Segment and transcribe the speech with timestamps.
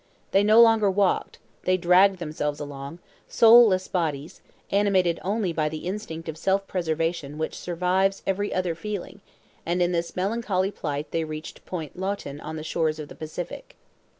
[0.31, 6.27] They no longer walked, they dragged themselves along, soulless bodies, animated only by the instinct
[6.27, 9.21] of self preservation which survives every other feeling,
[9.63, 13.75] and in this melancholy plight they reached Point Lottin on the shores of the Pacific.